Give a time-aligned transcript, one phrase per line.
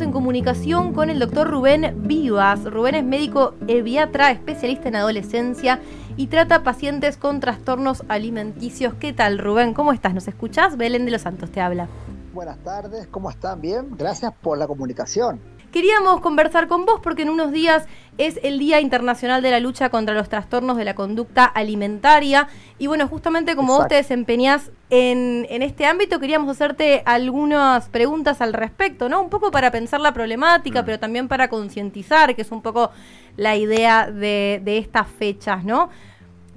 [0.00, 2.64] en comunicación con el doctor Rubén Vivas.
[2.64, 5.80] Rubén es médico eviatra, especialista en adolescencia
[6.16, 8.94] y trata pacientes con trastornos alimenticios.
[8.94, 9.74] ¿Qué tal, Rubén?
[9.74, 10.14] ¿Cómo estás?
[10.14, 10.76] ¿Nos escuchás?
[10.76, 11.88] Belén de los Santos te habla.
[12.32, 13.60] Buenas tardes, ¿cómo están?
[13.60, 15.40] Bien, gracias por la comunicación.
[15.72, 17.86] Queríamos conversar con vos porque en unos días
[18.16, 22.48] es el Día Internacional de la Lucha contra los Trastornos de la Conducta Alimentaria.
[22.78, 28.54] Y bueno, justamente como vos te desempeñás en, este ámbito, queríamos hacerte algunas preguntas al
[28.54, 29.20] respecto, ¿no?
[29.20, 30.84] Un poco para pensar la problemática, mm.
[30.86, 32.90] pero también para concientizar, que es un poco
[33.36, 35.90] la idea de, estas fechas, ¿no?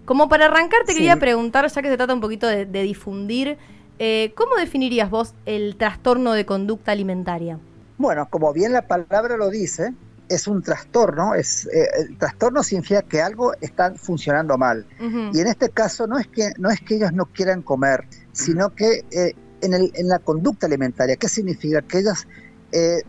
[0.05, 3.57] Como para arrancar, te quería preguntar, ya que se trata un poquito de, difundir,
[3.99, 7.59] eh, ¿cómo definirías vos el trastorno de conducta alimentaria?
[8.01, 9.93] Bueno, como bien la palabra lo dice,
[10.27, 14.87] es un trastorno, es, eh, el trastorno significa que algo está funcionando mal.
[15.31, 18.73] Y en este caso no es que, no es que ellos no quieran comer, sino
[18.73, 21.83] que eh, en, el, en, la conducta alimentaria, ¿qué significa?
[21.83, 22.27] Que ellas,
[22.71, 23.03] eh,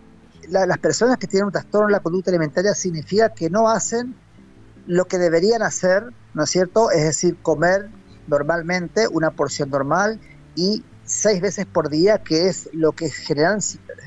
[0.50, 4.14] las personas que tienen un trastorno en la conducta alimentaria significa que no hacen
[4.86, 6.90] lo que deberían hacer, ¿no es cierto?
[6.90, 7.88] Es decir, comer
[8.26, 10.20] normalmente una porción normal
[10.54, 13.60] y seis veces por día, que es lo que general,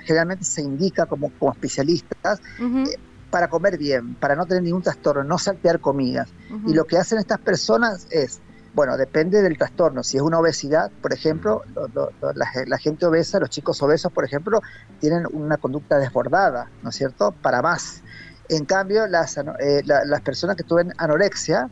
[0.05, 2.97] generalmente se indica como, como especialistas, eh,
[3.29, 6.29] para comer bien, para no tener ningún trastorno, no saltear comidas.
[6.67, 8.39] Y lo que hacen estas personas es,
[8.73, 10.03] bueno, depende del trastorno.
[10.03, 11.63] Si es una obesidad, por ejemplo,
[12.65, 14.61] la, gente obesa, los chicos obesos, por ejemplo,
[14.99, 17.33] tienen una conducta desbordada, ¿no es cierto?
[17.33, 18.01] Para más.
[18.47, 21.69] En cambio, las, eh, las personas que tienen anorexia,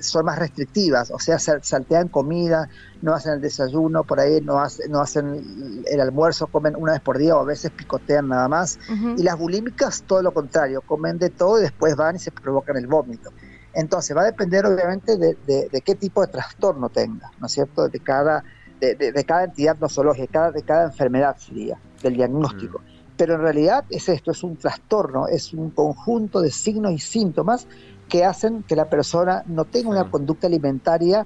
[0.00, 2.68] son más restrictivas, o sea, saltean comida,
[3.02, 7.18] no hacen el desayuno, por ahí no, no hacen el almuerzo, comen una vez por
[7.18, 8.78] día o a veces picotean nada más.
[9.16, 12.76] Y las bulímicas, todo lo contrario, comen de todo y después van y se provocan
[12.76, 13.30] el vómito.
[13.72, 17.88] Entonces, va a depender obviamente de, qué tipo de trastorno tenga, ¿no es cierto?
[17.88, 18.42] De cada,
[18.80, 22.80] de, cada entidad nosológica, de cada enfermedad sería, del diagnóstico.
[22.80, 23.00] Mm.
[23.16, 27.66] Pero en realidad es esto, es un trastorno, es un conjunto de signos y síntomas
[28.10, 31.24] que hacen que la persona no tenga una conducta alimentaria,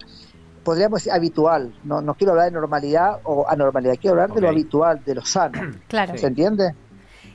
[0.63, 1.75] podríamos decir, habitual.
[1.83, 5.25] No, no quiero hablar de normalidad o anormalidad, quiero hablar de lo habitual, de lo
[5.25, 5.61] sano.
[5.89, 6.17] Claro.
[6.17, 6.75] ¿Se entiende?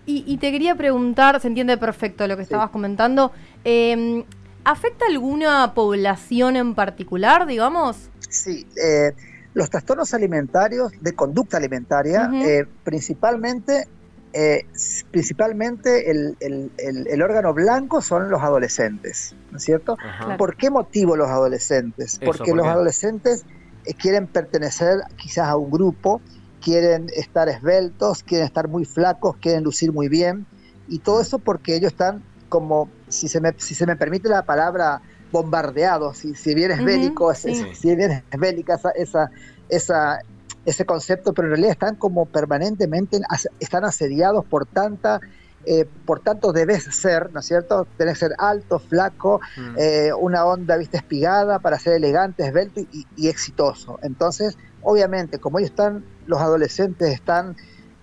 [0.06, 3.32] Y, te quería preguntar, se entiende perfecto lo que estabas comentando,
[3.64, 4.24] em,
[4.64, 8.10] ¿afecta alguna población en particular, digamos?
[8.28, 9.14] Sí, eh,
[9.54, 13.88] los trastornos alimentarios de conducta alimentaria, eh, principalmente
[14.32, 14.68] eh,
[15.10, 19.98] principalmente el, órgano blanco son los adolescentes, ¿no es cierto?
[20.38, 22.20] ¿Por qué motivo los adolescentes?
[22.24, 23.46] Porque los adolescentes
[23.86, 26.22] eh, quieren pertenecer quizás a un grupo,
[26.62, 30.46] quieren estar esbeltos, quieren estar muy flacos, quieren lucir muy bien,
[30.88, 34.44] y todo eso porque ellos están como, si se me, si se me permite la
[34.44, 35.02] palabra,
[35.32, 39.32] bombardeados, si, si bien es bélico, si bien es bélica esa, esa,
[39.70, 40.20] esa
[40.70, 43.20] ese concepto, pero en realidad están como permanentemente,
[43.60, 45.20] están asediados por tanta...
[45.66, 47.86] Eh, por tanto debes ser, ¿no es cierto?
[47.98, 49.76] Tenés que ser alto, flaco, mm.
[49.78, 54.00] eh, una onda, viste, espigada para ser elegante, esbelto y, exitoso.
[54.02, 57.58] Entonces, obviamente, como ellos están, los adolescentes están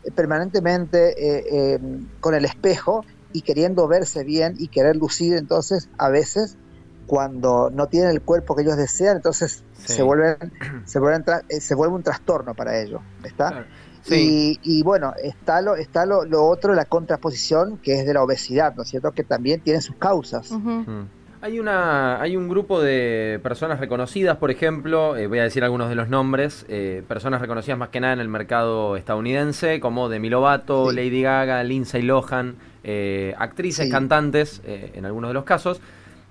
[0.05, 1.81] eh, permanentemente
[2.21, 6.59] con el espejo y queriendo verse bien y querer lucir, entonces a veces
[7.07, 10.53] cuando no tienen el cuerpo que ellos desean, entonces se vuelven,
[10.85, 13.67] se vuelven eh, se vuelve un trastorno para ellos, ¿está?
[14.09, 18.85] Y, bueno, está lo, está lo, otro, la contraposición, que es de la obesidad, ¿no
[18.85, 19.11] es cierto?
[19.13, 20.53] Que también tiene sus causas.
[20.53, 21.03] Mm.
[21.41, 25.89] Hay, una, hay un grupo de personas reconocidas, por ejemplo, eh, voy a decir algunos
[25.89, 30.31] de los nombres, eh, personas reconocidas más que nada en el mercado estadounidense, como Demi
[30.31, 32.57] Lovato, Lady Gaga, Lindsay Lohan,
[33.37, 35.81] actrices, cantantes, en algunos de los casos,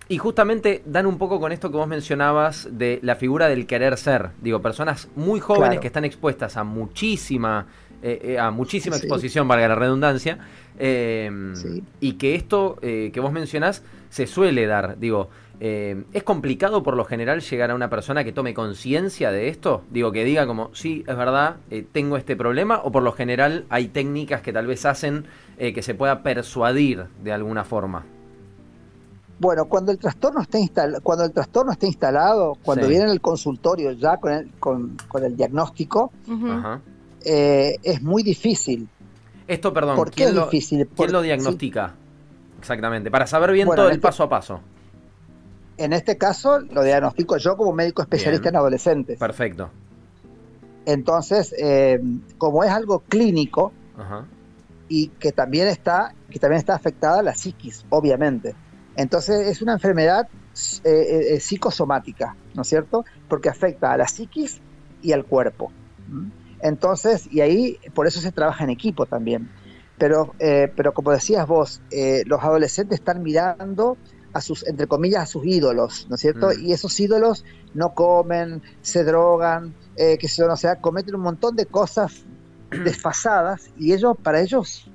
[0.08, 3.98] y justamente dan un poco con esto que vos mencionabas de la figura del querer
[3.98, 4.30] ser.
[4.42, 7.66] Digo, personas muy jóvenes que están expuestas a muchísima,
[8.04, 10.38] eh, eh, a muchísima exposición, valga la redundancia,
[10.78, 11.54] em,
[12.00, 15.00] y que esto eh, que vos mencionás se suele dar.
[15.00, 15.30] Digo,
[15.60, 19.84] ¿es complicado por lo general llegar a una persona que tome conciencia de esto?
[19.90, 21.56] Digo, que diga como, sí, es verdad,
[21.94, 25.26] tengo este problema, o por lo general hay técnicas que tal vez hacen
[25.58, 28.06] que se pueda persuadir de alguna forma.
[29.38, 33.92] Bueno, cuando el trastorno está instalado, cuando el trastorno está instalado, cuando viene al consultorio
[33.92, 36.12] ya con el, con, el diagnóstico,
[37.24, 38.88] eh, es muy difícil.
[39.48, 40.88] Esto, perdón, ¿por qué ¿quién, lo, difícil?
[40.88, 41.94] ¿quién lo diagnostica?
[42.60, 44.62] Exactamente, para saber bien todo el este paso a paso.
[45.78, 49.20] En este caso lo diagnostico yo como médico especialista en adolescentes.
[49.20, 49.70] Perfecto.
[50.86, 52.00] Entonces, eh,
[52.38, 53.74] como es algo clínico
[54.88, 58.56] y que también está, que también está afectada la psiquis, obviamente.
[58.96, 60.28] Entonces es una enfermedad
[60.84, 63.04] eh, eh, eh, psicosomática, ¿no es cierto?
[63.28, 64.62] Porque afecta a la psiquis
[65.02, 65.72] y al cuerpo.
[66.62, 69.50] Entonces, y ahí por eso se trabaja en equipo también.
[69.98, 71.82] pero, eh, pero como decías vos,
[72.26, 73.98] los adolescentes están mirando
[74.34, 76.50] a sus, entre comillas, a sus ídolos, ¿no es cierto?
[76.50, 76.66] Mm.
[76.66, 81.66] Y esos ídolos no comen, se drogan, que se, o sea, cometen un montón de
[81.66, 82.26] cosas
[82.70, 84.90] desfasadas y ellos, para ellos,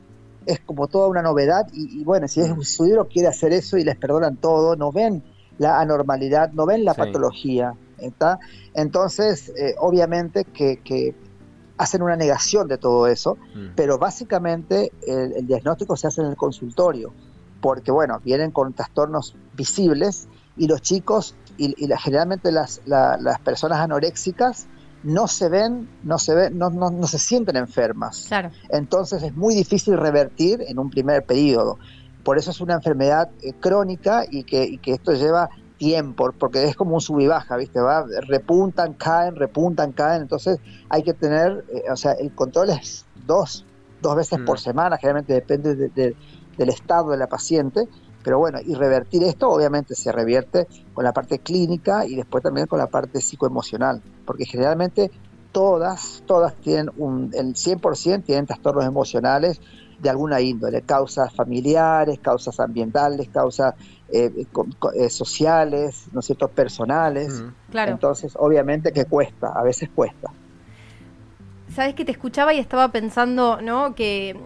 [0.53, 3.85] es como toda una novedad y, bueno, si es, su ídolo quiere hacer eso y
[3.85, 5.23] les perdonan todo, no ven
[5.59, 8.39] la anormalidad, no ven la patología, ¿está?
[8.75, 11.15] Entonces, obviamente que
[11.81, 13.69] hacen una negación de todo eso, mm.
[13.75, 17.11] pero básicamente el, diagnóstico se hace en el consultorio,
[17.63, 24.67] porque bueno, vienen con trastornos visibles y los chicos y, generalmente las, las, personas anoréxicas
[25.03, 28.27] no se ven, no se ven, no, no, no se sienten enfermas.
[28.29, 28.51] Claro.
[28.69, 31.79] Entonces es muy difícil revertir en un primer periodo.
[32.25, 35.49] Por eso es una enfermedad eh, crónica y que, y que esto lleva
[35.79, 37.81] tiempo, porque es como un sub y baja, ¿viste?
[37.81, 40.59] Va, repuntan, caen, repuntan, caen, entonces
[40.91, 43.65] hay que tener, eh, o sea, el control es dos,
[44.03, 44.61] dos veces por mm.
[44.61, 47.89] semana, generalmente depende del estado de la paciente,
[48.23, 52.67] pero bueno, y revertir esto obviamente se revierte con la parte clínica y después también
[52.67, 55.11] con la parte psicoemocional, porque generalmente
[55.53, 59.61] todas, todas tienen un, el 100% tienen trastornos emocionales
[59.99, 63.75] de alguna índole, causas familiares, causas ambientales, causas
[64.11, 64.47] eh,
[64.95, 67.45] eh, sociales, ¿no es cierto?, personales.
[67.71, 67.93] Claro.
[67.93, 70.31] Entonces, obviamente que cuesta, a veces cuesta.
[71.69, 74.37] Sabes que te escuchaba y estaba pensando, ¿no?, que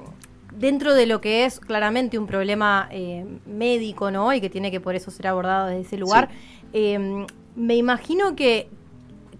[0.58, 4.80] dentro de lo que es claramente un problema eh, médico, ¿no?, y que tiene que
[4.80, 6.30] por eso ser abordado desde ese lugar,
[7.56, 8.68] me imagino que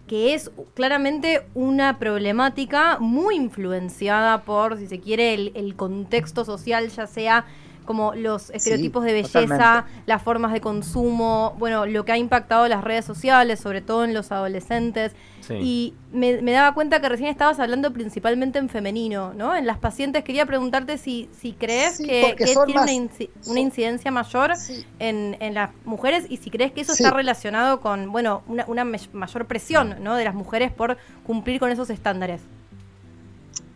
[0.06, 7.06] que es claramente una problemática muy influenciada por, si se quiere, el, contexto social, ya
[7.06, 7.46] sea
[7.84, 12.82] como los estereotipos de belleza, las formas de consumo, bueno, lo que ha impactado las
[12.84, 15.12] redes sociales, sobre todo en los adolescentes.
[15.50, 19.54] Y me, daba cuenta que recién estabas hablando principalmente en femenino, ¿no?
[19.54, 22.34] En las pacientes quería preguntarte si, si crees que,
[22.64, 23.10] tiene
[23.46, 24.54] una, incidencia mayor
[24.98, 28.84] en, en, las mujeres y si crees que eso está relacionado con, bueno, una, una
[28.84, 30.16] mayor presión, ¿no?
[30.16, 30.96] De las mujeres por
[31.26, 32.40] cumplir con esos estándares.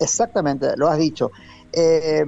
[0.00, 1.30] Exactamente, lo has dicho.
[1.72, 2.24] Eh,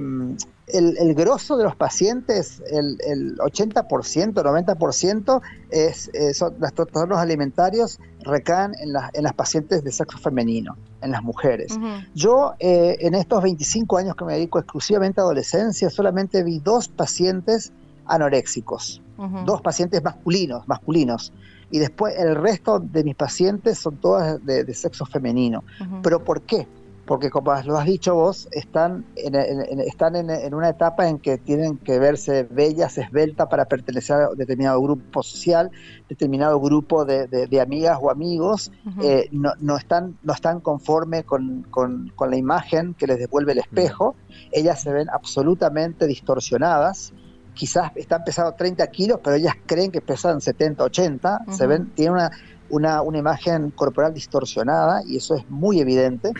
[0.73, 7.17] el, el, grosso de los pacientes, el, el 80%, 90%, es, eh, son, los trastornos
[7.17, 11.77] alimentarios recaen en, en, las pacientes de sexo femenino, en las mujeres.
[12.13, 16.87] Yo, eh, en estos 25 años que me dedico exclusivamente a adolescencia, solamente vi dos
[16.87, 17.71] pacientes
[18.05, 19.01] anoréxicos,
[19.45, 21.31] dos pacientes masculinos, masculinos.
[21.69, 25.63] Y después el resto de mis pacientes son todas de, de sexo femenino.
[26.03, 26.67] ¿Pero por qué?
[27.05, 29.35] Porque como lo has dicho vos, están, en,
[29.79, 34.81] están en, una etapa en que tienen que verse bellas, esbeltas para pertenecer a determinado
[34.81, 35.71] grupo social,
[36.07, 38.71] determinado grupo de, amigas o amigos,
[39.01, 43.59] eh, no, no, están, no están conforme con, con, la imagen que les devuelve el
[43.59, 44.15] espejo,
[44.51, 47.13] ellas se ven absolutamente distorsionadas,
[47.53, 52.13] quizás están pesando 30 kilos, pero ellas creen que pesan 70, 80, se ven, tienen
[52.13, 52.31] una,
[52.69, 56.31] una, una imagen corporal distorsionada y eso es muy evidente.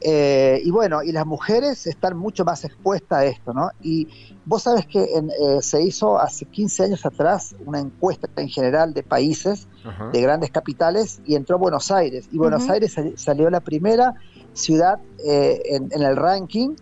[0.00, 3.70] Eh, y bueno, y las mujeres están mucho más expuestas a esto, ¿no?
[3.80, 4.08] Y
[4.44, 9.02] vos sabes que eh, se hizo hace 15 años atrás una encuesta en general de
[9.02, 9.68] países,
[10.12, 12.28] de grandes capitales, y entró Buenos Aires.
[12.32, 14.14] Y Buenos Aires salió la primera
[14.52, 16.74] ciudad eh, en, el ranking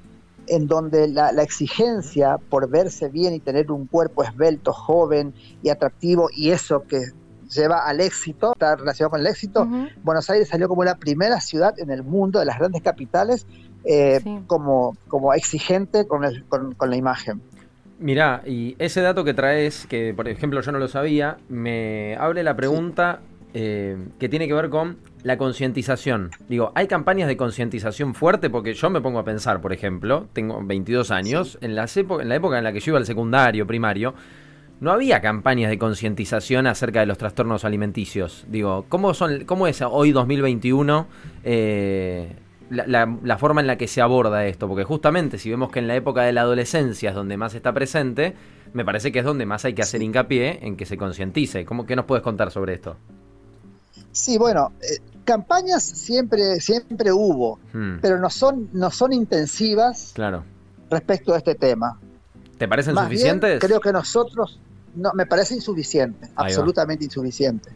[0.47, 6.29] en donde la, exigencia por verse bien y tener un cuerpo esbelto, joven y atractivo,
[6.35, 7.13] y eso que
[7.55, 9.69] lleva al éxito, está relacionado con el éxito.
[10.03, 13.47] Buenos Aires salió como la primera ciudad en el mundo de las grandes capitales
[13.85, 17.41] eh, como, como exigente con, con, la imagen.
[17.99, 22.43] Mirá, y ese dato que traes, que por ejemplo yo no lo sabía, me abre
[22.43, 23.21] la pregunta
[23.57, 26.31] eh, que tiene que ver con la concientización.
[26.49, 28.51] Digo, ¿hay campañas de concientización fuerte?
[28.51, 32.35] Porque yo me pongo a pensar, por ejemplo, tengo 22 años, en, las en la
[32.35, 34.15] época en la que yo iba al secundario, primario,
[34.85, 38.45] no había campañas de concientización acerca de los trastornos alimenticios.
[38.49, 41.07] Digo, ¿cómo, son, cómo es hoy 2021
[41.43, 42.37] eh,
[42.71, 44.69] la, forma en la que se aborda esto?
[44.69, 47.73] Porque justamente si vemos que en la época de la adolescencia es donde más está
[47.73, 48.35] presente,
[48.75, 51.65] me parece que es donde más hay que hacer hincapié en que se concientice.
[51.65, 52.97] ¿Cómo, ¿Qué nos puedes contar sobre esto?
[54.13, 58.01] Sí, bueno, eh, campañas siempre, siempre hubo, hmm.
[58.03, 60.45] pero no son, no son intensivas claro.
[60.91, 61.99] respecto a este tema.
[62.59, 63.61] ¿Te parecen suficientes?
[63.61, 64.61] creo que nosotros,
[64.95, 67.71] no, me parece insuficiente, absolutamente insuficiente.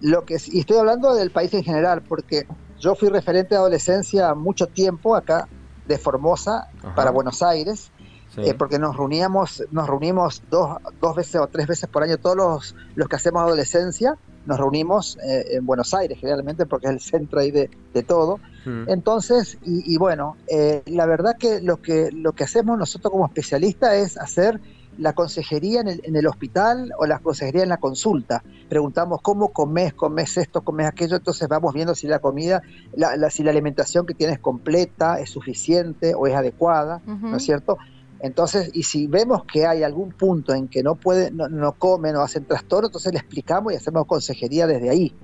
[0.00, 2.46] Lo que, y estoy hablando del país en general, porque
[2.78, 5.48] yo fui referente de adolescencia mucho tiempo acá
[5.86, 7.90] de Formosa para Buenos Aires
[8.36, 12.36] eh, porque nos reuníamos, nos reunimos dos, dos veces o tres veces por año, todos
[12.36, 14.16] los, los que hacemos adolescencia,
[14.46, 17.68] nos reunimos eh, en Buenos Aires generalmente porque es el centro ahí de,
[18.06, 18.38] todo.
[18.64, 18.84] Hmm.
[18.86, 23.94] Entonces, y, bueno, eh, la verdad que lo, que lo que hacemos nosotros como especialistas
[23.94, 24.60] es hacer
[24.98, 28.42] la consejería en el, en el, hospital o la consejería en la consulta.
[28.68, 32.62] Preguntamos cómo comes, comes esto, comes aquello, entonces vamos viendo si la comida,
[32.94, 37.78] la, si la alimentación que tienes completa, es suficiente o es adecuada, ¿no es cierto?
[38.20, 42.22] Entonces, y si vemos que hay algún punto en que no pueden, no, comen o
[42.22, 45.14] hacen trastorno, entonces le explicamos y hacemos consejería desde ahí.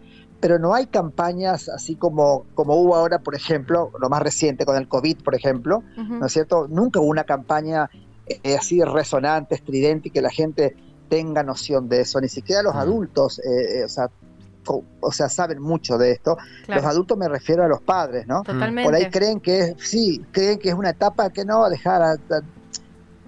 [0.41, 4.77] Pero no hay campañas así como, como hubo ahora, por ejemplo, lo más reciente con
[4.77, 6.69] el COVID, por ejemplo, ¿no es cierto?
[6.69, 7.91] Nunca hubo una campaña
[8.27, 10.77] eh, así resonante, estridente y que la gente
[11.09, 14.11] tenga noción de eso, ni siquiera los adultos, eh, eh, o sea,
[15.01, 16.39] o sea, saben mucho de esto.
[16.67, 18.43] Los adultos me refiero a los padres, ¿no?
[18.43, 18.89] Totalmente.
[18.89, 22.17] Por ahí creen que es, sí, creen que es una etapa que no, dejar a,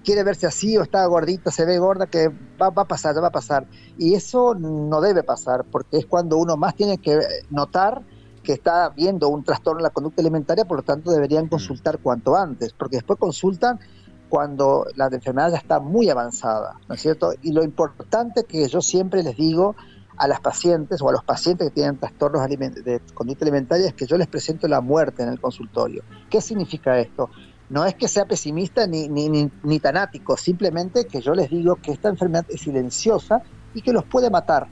[0.03, 3.27] quiere verse así o está gordita, se ve gorda, que va, a pasar, ya va
[3.27, 3.67] a pasar.
[3.97, 8.01] Y eso no debe pasar, porque es cuando uno más tiene que notar
[8.41, 12.37] que está viendo un trastorno en la conducta alimentaria, por lo tanto deberían consultar cuanto
[12.37, 13.79] antes, porque después consultan
[14.29, 17.33] cuando la enfermedad ya está muy avanzada, ¿no es cierto?
[17.41, 19.75] Y lo importante que yo siempre les digo
[20.17, 24.05] a las pacientes o a los pacientes que tienen trastornos de conducta alimentaria es que
[24.05, 26.03] yo les presento la muerte en el consultorio.
[26.29, 27.29] ¿Qué significa esto?
[27.69, 31.91] no es que sea pesimista ni, ni, ni, tanático, simplemente que yo les digo que
[31.91, 33.41] esta enfermedad es silenciosa
[33.73, 34.67] y que los puede matar,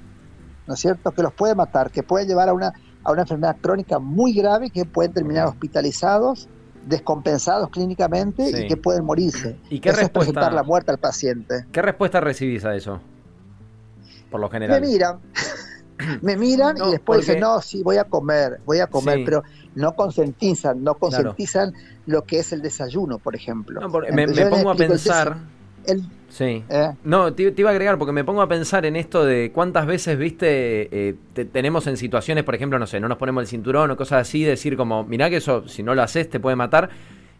[0.65, 1.12] ¿no es cierto?
[1.12, 4.69] Que los puede matar, que puede llevar a una, a una enfermedad crónica muy grave,
[4.69, 6.47] que pueden terminar hospitalizados,
[6.86, 9.58] descompensados clínicamente y que pueden morirse.
[9.70, 11.65] ¿Y qué respuesta, es presentar la muerte al paciente.
[11.72, 13.01] ¿Qué respuesta recibís a eso?
[14.30, 14.82] Por lo general.
[14.82, 15.20] Me miran,
[16.22, 19.44] me miran y después dicen, no, sí, voy a comer, voy a comer, pero
[19.75, 21.74] no concientizan, no concientizan
[22.06, 23.82] lo que es el desayuno, por ejemplo.
[24.12, 25.54] me, pongo a pensar...
[26.30, 26.63] sí.
[26.70, 26.92] ¿Eh?
[27.04, 30.18] No, te, iba a agregar porque me pongo a pensar en esto de cuántas veces,
[30.18, 31.15] viste, eh,
[31.51, 34.44] tenemos en situaciones, por ejemplo, no sé, no nos ponemos el cinturón o cosas así,
[34.44, 36.89] decir como, mirá que eso, si no lo haces, te puede matar.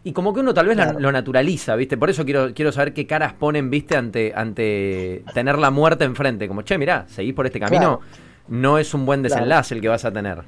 [0.04, 1.96] Y como que uno tal vez lo naturaliza, ¿viste?
[1.96, 3.96] Por eso quiero, quiero saber qué caras ponen, ¿viste?
[3.96, 6.46] Ante, ante tener la muerte enfrente.
[6.46, 8.00] Como, che, mirá, seguís por este camino
[8.48, 10.44] no es un buen desenlace el que vas a tener.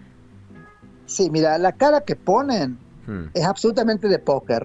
[1.07, 3.31] Sí, mira, la cara que ponen hmm.
[3.35, 4.63] es absolutamente de póker.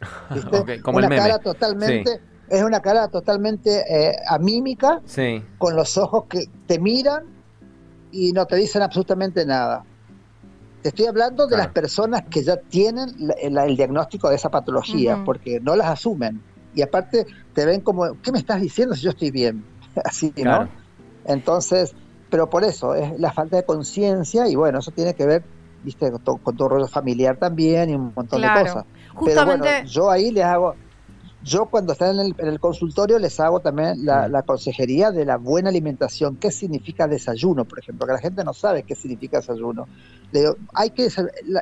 [0.82, 5.42] como una el cara totalmente, es una cara totalmente eh, amímica, sí.
[5.56, 7.24] con los ojos que te miran
[8.10, 9.84] y no te dicen absolutamente nada.
[10.82, 15.60] Te estoy hablando de las personas que ya tienen el diagnóstico de esa patología, porque
[15.60, 16.42] no las asumen.
[16.74, 19.64] Y aparte te ven como, ¿qué me estás diciendo si yo estoy bien?
[20.04, 20.68] Así, ¿no?
[21.26, 21.94] Entonces,
[22.30, 25.44] pero por eso es la falta de conciencia y bueno, eso tiene que ver
[25.82, 28.84] viste con, todo rollo familiar también y un montón de cosas.
[29.24, 30.74] Pero bueno, yo ahí les hago,
[31.42, 35.70] yo cuando están en el, consultorio les hago también la, la, consejería de la buena
[35.70, 36.36] alimentación.
[36.36, 38.06] ¿Qué significa desayuno, por ejemplo?
[38.06, 39.86] Que la gente no sabe qué significa desayuno.
[40.32, 41.08] Le digo, hay que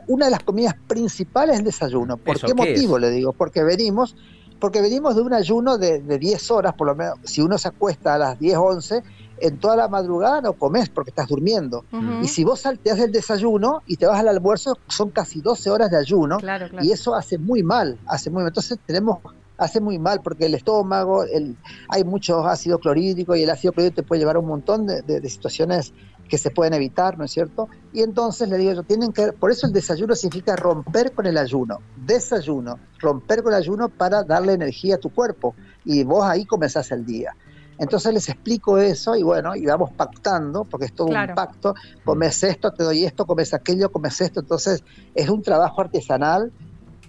[0.08, 2.16] una de las comidas principales es el desayuno.
[2.16, 2.98] ¿Por qué motivo?
[2.98, 4.16] Le digo, porque venimos
[4.58, 7.68] porque venimos de un ayuno de, de 10 horas, por lo menos, si uno se
[7.68, 9.02] acuesta a las 10, 11,
[9.40, 11.84] en toda la madrugada no comes porque estás durmiendo.
[12.22, 15.90] Y si vos salteas el desayuno y te vas al almuerzo, son casi 12 horas
[15.90, 16.38] de ayuno.
[16.82, 18.48] Y eso hace muy mal, hace muy mal.
[18.48, 19.18] Entonces tenemos,
[19.58, 21.56] hace muy mal porque el estómago, el,
[21.88, 25.28] hay mucho ácido clorhídrico y el ácido clorhídrico te puede llevar a un montón de,
[25.28, 25.92] situaciones
[26.28, 27.68] que se pueden evitar, ¿no es cierto?
[27.92, 31.36] Y entonces le digo yo, tienen que, por eso el desayuno significa romper con el
[31.36, 36.44] ayuno, desayuno, romper con el ayuno para darle energía a tu cuerpo y vos ahí
[36.44, 37.34] comenzás el día.
[37.78, 41.74] Entonces les explico eso y bueno, y vamos pactando, porque es todo un pacto,
[42.04, 44.82] comes esto, te doy esto, comes aquello, comes esto, entonces
[45.14, 46.52] es un trabajo artesanal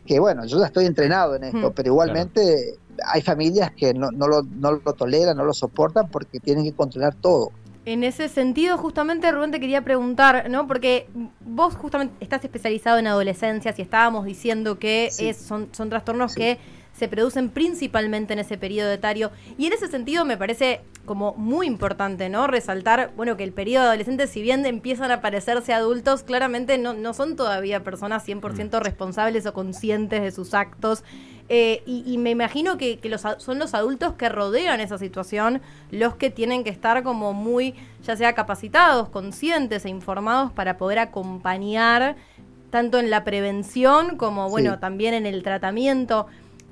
[0.09, 4.27] que bueno, yo ya estoy entrenado en esto, pero igualmente hay familias que no, no,
[4.27, 7.51] lo, no lo toleran, no lo soportan porque tienen que controlar todo.
[7.85, 10.65] En ese sentido, justamente, Rubén, te quería preguntar, ¿no?
[10.65, 11.07] Porque
[11.41, 16.57] vos justamente estás especializado en adolescencia y estábamos diciendo que es, son, son trastornos que
[16.99, 19.31] se producen principalmente en ese periodo etario.
[19.57, 22.45] Y en ese sentido me parece como muy importante, ¿no?
[22.45, 27.13] Resaltar, bueno, que el periodo adolescente, si bien empiezan a parecerse adultos, claramente no, no
[27.13, 28.83] son todavía personas 100% mm.
[28.83, 31.03] responsables o conscientes de sus actos.
[31.51, 36.29] Eh, y, me imagino que, los, son los adultos que rodean esa situación los que
[36.29, 42.17] tienen que estar como muy, ya sea capacitados, conscientes e informados para poder acompañar
[42.69, 46.27] tanto en la prevención como, bueno, también en el tratamiento.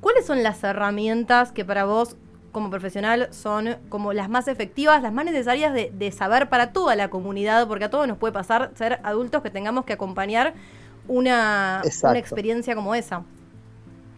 [0.08, 2.16] ¿Cuáles son las herramientas que para vos
[2.54, 7.10] como profesional son como las más efectivas, las más necesarias de, saber para toda la
[7.10, 7.68] comunidad?
[7.68, 10.54] Porque a todos nos puede pasar ser adultos que tengamos que acompañar
[11.10, 13.24] una, una experiencia como esa.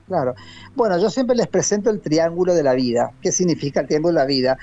[0.05, 0.35] Claro.
[0.75, 3.09] Bueno, yo siempre les presento el triángulo de la vida.
[3.23, 4.59] ¿Qué significa el triángulo de la vida?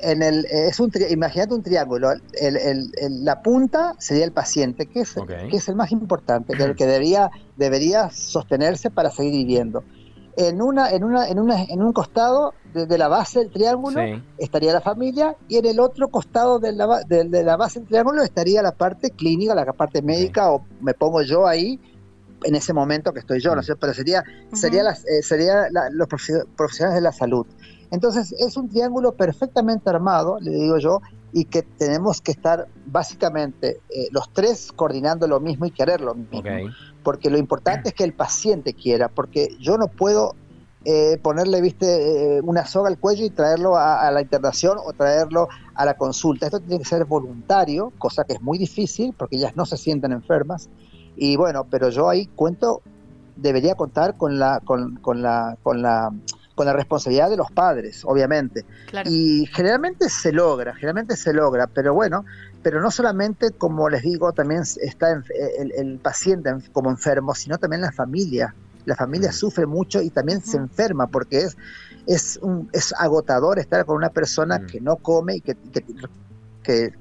[0.00, 2.14] En el, es un imagínate un triángulo.
[3.10, 5.14] la punta sería el paciente, que es,
[5.48, 9.84] que es el más importante, el que debería, debería sostenerse para seguir viviendo.
[10.36, 14.02] En, una, en, una, en, una, en un costado de, la base del triángulo
[14.36, 18.22] estaría la familia y en el otro costado de la, de, la base del triángulo
[18.22, 21.80] estaría la parte clínica, la parte médica, o me pongo yo ahí
[22.44, 23.76] en ese momento que estoy yo, ¿no sé?
[23.76, 26.08] Pero sería, sería, las, eh, sería los
[26.54, 27.46] profesionales de la salud.
[27.90, 31.00] Entonces es un triángulo perfectamente armado, le digo yo,
[31.36, 36.14] y que tenemos que estar básicamente eh, los tres coordinando lo mismo y querer lo
[36.14, 36.40] mismo.
[37.02, 40.34] Porque lo importante es que el paciente quiera, porque yo no puedo
[40.86, 45.48] eh, ponerle, viste, una soga al cuello y traerlo a, a, la internación o traerlo
[45.74, 46.46] a la consulta.
[46.46, 50.12] Esto tiene que ser voluntario, cosa que es muy difícil porque ellas no se sienten
[50.12, 50.70] enfermas.
[51.16, 52.80] Y bueno, pero yo ahí cuento,
[53.36, 56.14] debería contar con la, con, con la, con la,
[56.56, 58.64] con la responsabilidad de los padres, obviamente.
[59.04, 62.24] Y generalmente se logra, generalmente se logra, pero bueno,
[62.62, 67.82] pero no solamente, como les digo, también está el, el, paciente como enfermo, sino también
[67.82, 68.54] la familia.
[68.86, 69.34] La familia mm.
[69.34, 71.56] sufre mucho y también se enferma porque es,
[72.06, 74.66] es, un, es agotador estar con una persona mm.
[74.66, 75.84] que no come y que, que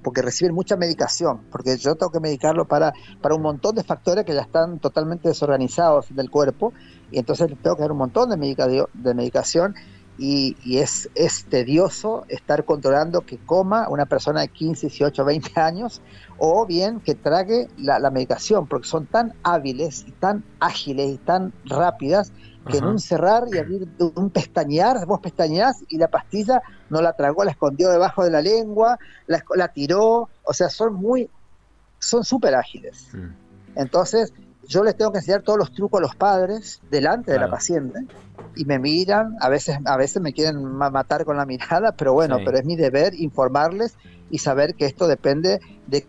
[0.04, 4.26] porque reciben mucha medicación, porque yo tengo que medicarlo para, para un montón de factores
[4.26, 6.74] que ya están totalmente desorganizados del cuerpo,
[7.12, 9.76] y entonces tengo que dar un montón de, de medicación
[10.18, 16.02] y, es, es, tedioso estar controlando que coma una persona de 15, 18, 20 años
[16.38, 21.18] o bien que trague la, la medicación, porque son tan hábiles y tan ágiles y
[21.18, 22.32] tan rápidas
[22.70, 27.14] que en un cerrar y abrir un pestañear, vos pestañeás y la pastilla no la
[27.14, 31.30] tragó, la escondió debajo de la lengua, la, la tiró, o sea, son muy,
[32.00, 33.10] son súper ágiles.
[33.76, 34.34] Entonces,
[34.68, 38.06] yo les tengo que enseñar todos los trucos a los padres delante de la paciente
[38.56, 42.38] y me miran, a veces, a veces me quieren matar con la mirada, pero bueno,
[42.44, 43.96] pero es mi deber informarles
[44.30, 46.08] y saber que esto depende de qué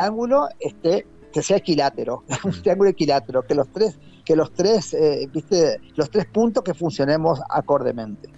[0.00, 3.98] ángulo esté, que sea equilátero, un triángulo equilátero, que los tres
[4.28, 8.28] que los tres, eh, viste, los tres puntos que funcionemos acordemente.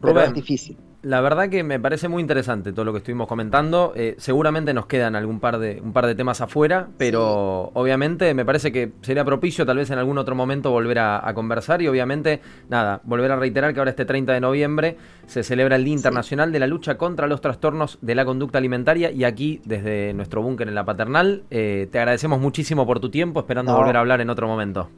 [0.00, 0.76] Pero es difícil.
[1.02, 3.92] La verdad que me parece muy interesante todo lo que estuvimos comentando.
[3.94, 8.44] Eh, seguramente nos quedan algún par de, un par de temas afuera, pero obviamente me
[8.44, 12.40] parece que sería propicio tal vez en algún otro momento volver a, conversar y obviamente,
[12.68, 14.96] nada, volver a reiterar que ahora este 30 de noviembre
[15.28, 19.12] se celebra el Día Internacional de la Lucha contra los Trastornos de la Conducta Alimentaria
[19.12, 23.38] y aquí desde nuestro búnker en la Paternal eh, te agradecemos muchísimo por tu tiempo,
[23.38, 24.88] esperando volver a hablar en otro momento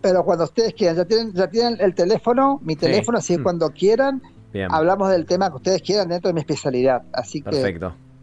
[0.00, 3.42] pero cuando ustedes quieran, ya tienen, ya tienen el teléfono, mi teléfono, así que mm.
[3.42, 4.22] cuando quieran,
[4.70, 7.02] hablamos del tema que ustedes quieran dentro de mi especialidad.
[7.12, 7.78] Así que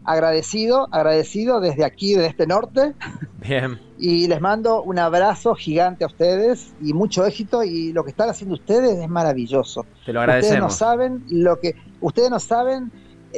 [0.06, 2.94] agradecido, agradecido desde aquí, desde este norte.
[3.46, 3.78] Bien.
[3.98, 7.62] Y les mando un abrazo gigante a ustedes y mucho éxito.
[7.62, 9.84] Y lo que están haciendo ustedes es maravilloso.
[10.04, 10.72] Te lo agradecemos.
[10.72, 12.92] Ustedes no saben lo que, ustedes no saben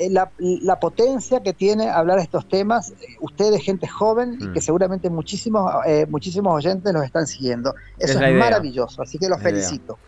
[0.06, 4.62] eh, la, potencia que tiene hablar estos temas, eh, ustedes, gente joven, y que mm.
[4.62, 7.74] seguramente muchísimos, eh, muchísimos oyentes nos están siguiendo.
[7.98, 9.98] Eso es, maravilloso, así que los felicito.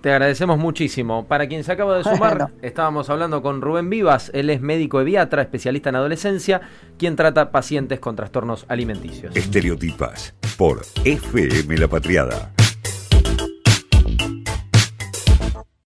[0.00, 1.26] Te agradecemos muchísimo.
[1.26, 5.42] Para quien se acaba de sumar, estábamos hablando con Rubén Vivas, él es médico eviatra,
[5.42, 6.60] especialista en adolescencia,
[6.98, 9.34] quien trata pacientes con trastornos alimenticios.
[9.36, 12.52] Estereotipas por FM La Patriada.